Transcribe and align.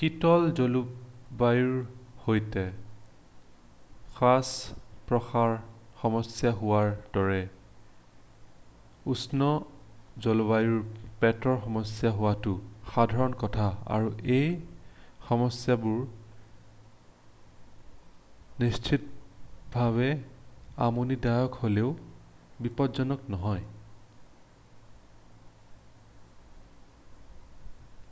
শীতল 0.00 0.44
জলবায়ুৰ 0.58 1.78
সৈতে 2.24 2.62
শ্বাস-প্ৰশ্বাসৰ 4.18 5.56
সমস্যা 6.02 6.50
হোৱাৰ 6.60 6.90
দৰে 7.16 7.38
উষ্ণ 9.14 9.48
জলবায়ুত 10.26 11.10
পেটৰ 11.24 11.56
সমস্যা 11.64 12.12
হোৱাটো 12.20 12.52
সাধাৰণ 12.92 13.34
কথা 13.42 13.66
আৰু 13.96 14.12
এই 14.36 14.52
সমস্যাবোৰ 15.30 15.98
নিশ্চিতভাৱে 20.78 20.78
আমনিদায়ক 20.90 21.58
হ'লেও 21.64 21.90
বিপজ্জনক 22.68 23.26
নহয় 23.36 23.66